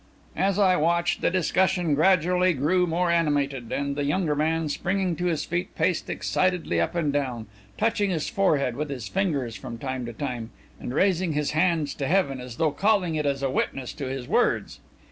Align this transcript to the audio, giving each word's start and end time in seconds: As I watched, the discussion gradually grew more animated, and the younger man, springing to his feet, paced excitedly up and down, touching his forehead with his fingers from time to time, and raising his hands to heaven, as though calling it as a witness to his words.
As 0.39 0.57
I 0.57 0.77
watched, 0.77 1.21
the 1.21 1.29
discussion 1.29 1.93
gradually 1.93 2.53
grew 2.53 2.87
more 2.87 3.11
animated, 3.11 3.71
and 3.71 3.95
the 3.95 4.03
younger 4.03 4.33
man, 4.35 4.67
springing 4.67 5.15
to 5.17 5.25
his 5.25 5.45
feet, 5.45 5.75
paced 5.75 6.09
excitedly 6.09 6.81
up 6.81 6.95
and 6.95 7.13
down, 7.13 7.45
touching 7.77 8.09
his 8.09 8.27
forehead 8.27 8.75
with 8.75 8.89
his 8.89 9.07
fingers 9.07 9.55
from 9.55 9.77
time 9.77 10.07
to 10.07 10.13
time, 10.13 10.49
and 10.79 10.91
raising 10.91 11.33
his 11.33 11.51
hands 11.51 11.93
to 11.93 12.07
heaven, 12.07 12.41
as 12.41 12.57
though 12.57 12.71
calling 12.71 13.13
it 13.13 13.27
as 13.27 13.43
a 13.43 13.51
witness 13.51 13.93
to 13.93 14.05
his 14.07 14.27
words. 14.27 14.79